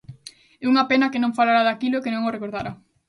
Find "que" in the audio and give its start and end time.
1.11-1.21, 2.03-2.13